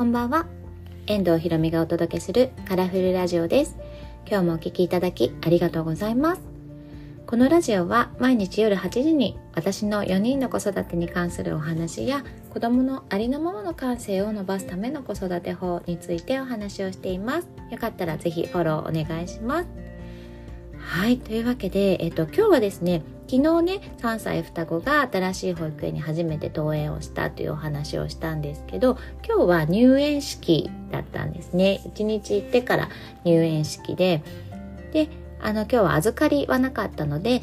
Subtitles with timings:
[0.00, 0.46] こんばんは。
[1.06, 3.76] 遠藤ひろみがお届けするカラフルラジオです。
[4.26, 6.42] 今日もお聴きいただきありがとうございます。
[7.26, 17.48] このラジオは毎日夜8時に私の4人の子育てに関するお話や子供のありのままの感性を伸ばすための子育て法についてお話をしています。
[17.70, 19.68] よかったらぜひフォローお願いします。
[20.90, 31.80] はいというわけで、えっと、今日はですね昨日ね3歳双子が新しい保育園に初めて登園をしたというお話をしたんですけど今日は入園式だったんですね。
[31.94, 32.88] 1日行ってから
[33.24, 34.24] 入園式で
[34.92, 35.08] で
[35.40, 37.40] あの今日は預かりはなかったので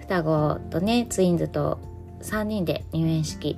[0.00, 1.78] 双子とねツインズと
[2.22, 3.56] 3人で入園式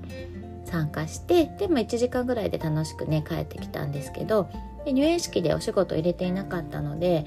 [0.67, 4.51] 参加してでも1時間ぐらいで楽しくね帰ってきたんですけど
[4.85, 7.25] で入園式でお仕事入れていなかったので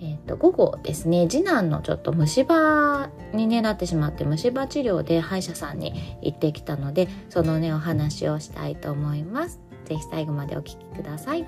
[0.00, 9.60] えーと、午後ですね次男のちょっと虫歯に、ね、なってしまって虫歯治療で歯医者さんに行ってきたのでそのねお話をしたいと思います。
[9.86, 11.46] ぜひ最後までお聞きください。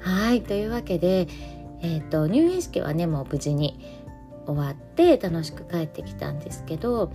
[0.00, 1.28] はいというわけで、
[1.80, 3.80] えーと、入園式はねもう無事に
[4.46, 7.10] 終わって楽しく帰ってきたんですけど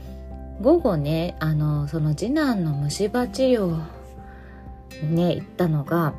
[0.61, 3.83] 午後ねあのその次男の虫歯治療
[5.03, 6.15] にね行ったのが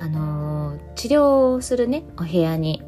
[0.00, 2.82] あの治療するねお部屋に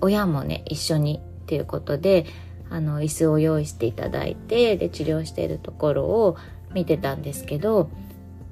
[0.00, 2.26] 親もね一緒にっていうことで
[2.70, 6.36] あの椅子を用意していただいてで治療しているところを
[6.74, 7.90] 見てたんですけど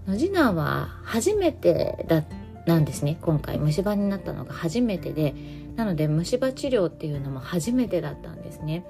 [0.07, 2.25] 次男は初めてだ
[2.67, 5.35] なんですね今回虫歯になったのが初めてで
[5.77, 8.85] なので虫歯治療っていうのも初めてだったんですね。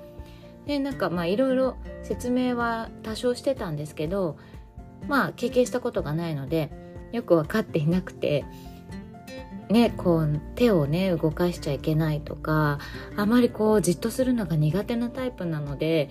[0.67, 4.37] でなんかまあいろいろ説明は多少してたんですけど
[5.09, 6.71] まあ経験したことがないので
[7.13, 8.45] よく分かっていなくて
[9.71, 12.81] ね、こう手をね動かしちゃいけないとか
[13.17, 16.11] あまりこうじっとするのが苦手なタイプなので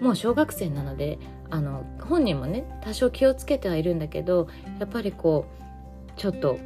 [0.00, 1.18] もう小学生なので
[1.50, 4.46] あの本人もね多少気をつけてはいるんだけど
[4.78, 6.58] やっぱりこうちょっと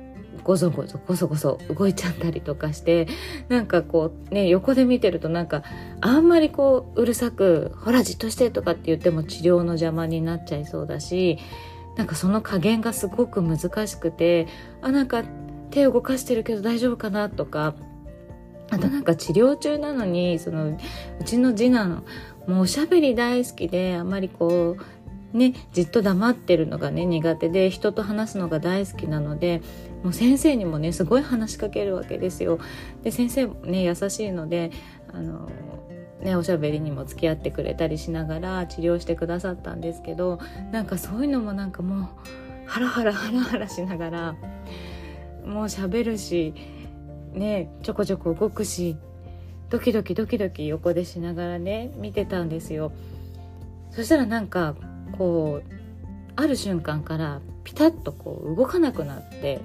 [0.44, 3.08] ごそごそごそごそ動いちゃったりとかして
[3.48, 5.64] なんかこうね横で見てるとなんか
[6.00, 11.38] あんまりこううるさく「ほらじっとして」とかって言っても治療の邪魔になっちゃいそうだし
[12.00, 14.46] なんかその加減がすごく難しくて
[14.80, 15.22] あなんか
[15.70, 17.74] 手を動かしてるけど大丈夫かなとか
[18.70, 20.78] あとなんか治療中なのにそのう
[21.26, 22.02] ちの次男
[22.46, 24.78] もうおしゃべり大好きであまりこ
[25.34, 29.60] うねじっと黙ってるのがね苦手で人と話すのが大好きなので
[30.02, 32.60] もう先生にもねすごい話しかけるわけですよ。
[33.02, 34.70] で先生もね優しいので
[35.12, 35.50] あの
[36.22, 40.38] ね、おしゃべりにも付き合ってくれたりしながら治療してくださったんですけど
[40.70, 42.10] なんかそういうのもなんかも
[42.66, 44.32] うハラハラハラハラしながら
[45.46, 46.54] もう喋るし
[47.32, 48.96] ねちょこちょこ動くし
[49.70, 52.92] ドキドキドキドキ横でしながらね見てたんですよ。
[53.90, 54.74] そしたらなんか
[55.16, 55.72] こう
[56.36, 59.60] ある瞬間からピタッとこう動かなくなって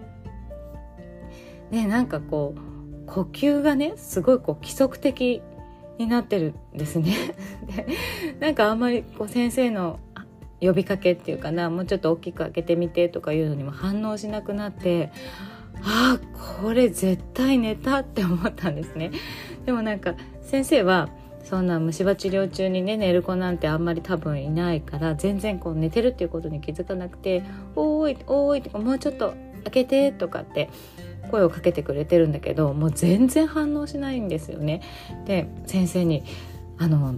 [1.72, 5.42] ねなんかこう呼吸がねすごいこう規則的
[5.98, 7.14] になってるんですね。
[7.68, 7.88] で
[8.40, 10.00] なんかあんまりこう先生の
[10.62, 15.12] 呼びかけっていうかなもうちょっと大きく開けてみてとかいうのにも反応しなくなって
[15.84, 19.12] ああこれ絶対寝たって思ったんですね。
[19.66, 21.10] でもなんか先生は
[21.44, 27.44] そんな虫歯治療中にね寝る子なんてあんまり多分いないから全然こう寝てるっていうことに気づかなくて
[27.76, 29.34] 「おーいおーい」とか「もうちょっと
[29.66, 30.70] 開けて」とかって
[31.26, 34.82] 声をかけてくれてるんだけどもう全然反応しないんですよね。
[35.26, 36.24] で先生に
[36.78, 37.16] あの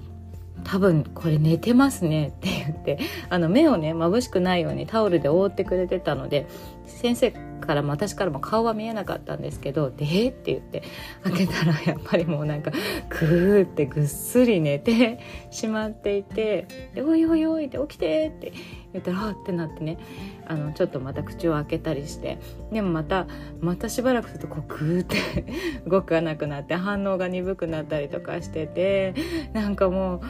[0.63, 6.47] 多分これ寝てますねって言ってあの目をね眩しくないようにタオルで覆ってくれてたので
[6.87, 7.33] 先生
[7.67, 10.81] から私からも顔は見えなかったんですけど「でえ?」って言って
[11.23, 12.71] 開けたらやっぱりもうなんか
[13.09, 15.19] グーってぐっすり寝て
[15.51, 16.67] しまっていて
[16.97, 18.53] 「おいおいおい」って起きてって
[18.93, 19.97] 言ったら「あっ」ってなってね
[20.47, 22.39] あのちょっとまた口を開けたりして
[22.71, 23.27] でもまた
[23.59, 25.17] またしばらくするとこうグーって
[25.85, 29.13] 動かなくなって反応が鈍くなったりとかしてて
[29.53, 30.21] なんかもう。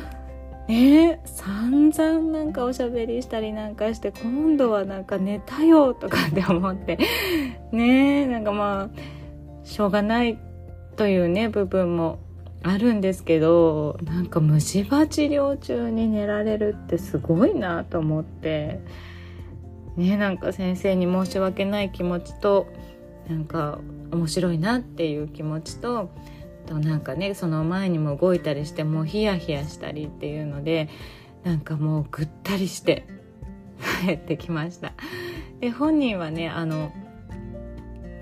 [0.67, 6.97] ね散々なんかおしゃべりしたりなんかして今度はなんか寝たよとかって思って。
[7.72, 10.37] ねなんかまあしょうがない
[10.96, 12.19] というね部分も
[12.64, 18.79] あるんですけどなんか虫歯治療中に寝られるってすごいなと思って。
[19.97, 22.67] ねなんか先生に申し訳ない気持ちと
[23.28, 23.79] なんか
[24.11, 26.09] 面白いなっていう気持ちと
[26.67, 30.90] となんかねその前にも動いたりしてもうヒヤヒヤしたりっていうので
[31.43, 33.08] なんかもうぐったりして
[34.05, 34.93] 帰ってきました。
[35.59, 36.91] で本人はねあの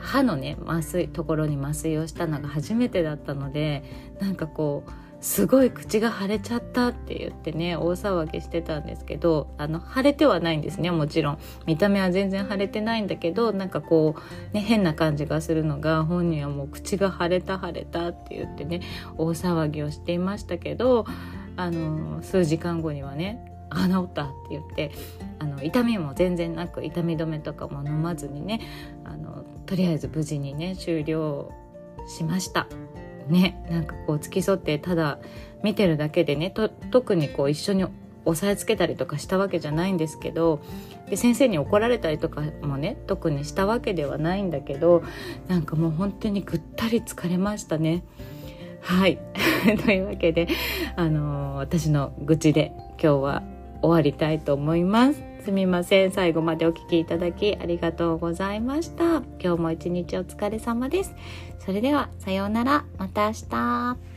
[0.06, 3.84] 歯のね麻酔ところに麻酔をしたのが初めてだったので
[4.19, 4.92] なんかこう
[5.22, 11.40] すごい口が腫れちゃったって言ってね大騒ぎしてたんですけどあの腫れてはないんですねもちろん。
[11.66, 18.81] 見た目は全然腫れてないんだけどなんかこうね変な感じがするのが本人はもう口が腫れた腫れたって言ってね
[19.18, 21.06] 大騒ぎをしていましたけど
[21.58, 24.92] あの数時間後にはねあ治ったって言って
[25.40, 28.62] あの痛みも全然なく痛み止めとかも飲まずにね
[29.04, 29.25] あの
[29.65, 31.51] とりあえず無事にね終了
[32.07, 32.67] しました。
[33.27, 35.19] ねなんかこう付き添ってただ
[35.63, 36.53] 見てるだけでね
[36.91, 37.85] 特にこう一緒に
[38.25, 40.62] 押さえつけたりとかしたわけじゃないんですけど
[41.09, 45.03] で先生に怒られたりとかもね特にしたわけではないんだけど
[45.47, 48.03] なんかもう本当にぐったり疲れましたね。
[48.81, 49.17] はい
[49.83, 50.47] というわけで、
[50.95, 52.71] あのー、私の愚痴で
[53.01, 53.44] 今日は
[53.86, 55.24] 終わりたいと思います。
[55.44, 56.12] すみません。
[56.12, 59.22] 最後までお聴きいただきありがとうございました。
[59.40, 61.14] 今日も一日お疲れ様です。
[61.60, 62.86] それでは、さようなら。
[62.98, 64.14] また明日。